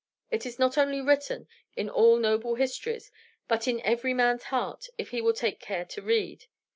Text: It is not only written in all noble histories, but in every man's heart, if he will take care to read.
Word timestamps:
It 0.31 0.47
is 0.47 0.57
not 0.57 0.79
only 0.79 0.99
written 0.99 1.47
in 1.75 1.87
all 1.87 2.17
noble 2.17 2.55
histories, 2.55 3.11
but 3.47 3.67
in 3.67 3.79
every 3.81 4.15
man's 4.15 4.45
heart, 4.45 4.87
if 4.97 5.11
he 5.11 5.21
will 5.21 5.31
take 5.33 5.59
care 5.59 5.85
to 5.85 6.01
read. 6.01 6.47